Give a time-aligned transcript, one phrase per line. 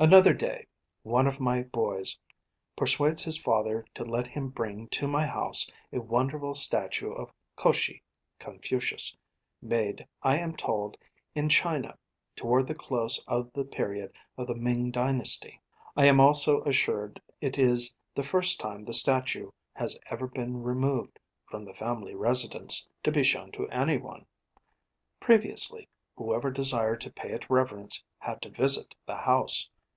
[0.00, 0.68] Another day
[1.02, 2.16] one of my boys
[2.76, 8.02] persuades his father to let him bring to my house a wonderful statue of Koshi
[8.38, 9.16] (Confucius),
[9.60, 10.96] made, I am told,
[11.34, 11.98] in China,
[12.36, 15.60] toward the close of the period of the Ming dynasty.
[15.96, 21.18] I am also assured it is the first time the statue has ever been removed
[21.46, 24.26] from the family residence to be shown to anyone.
[25.18, 29.68] Previously, whoever desired to pay it reverence had to visit the house.